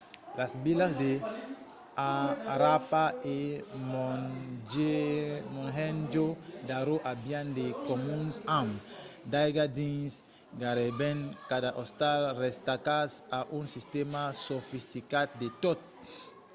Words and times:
las 0.37 0.51
vilas 0.65 0.91
de 1.03 1.11
harappa 2.53 3.05
e 3.35 3.37
mohenjo-daro 5.55 6.97
avián 7.13 7.47
de 7.59 7.67
comuns 7.87 8.35
amb 8.59 8.71
d'aiga 9.31 9.65
dins 9.79 10.11
gaireben 10.61 11.19
cada 11.51 11.69
ostal 11.83 12.21
restacats 12.45 13.13
a 13.37 13.39
un 13.59 13.65
sistèma 13.75 14.21
sofisticat 14.47 15.27
de 15.41 15.47
toat 15.61 15.81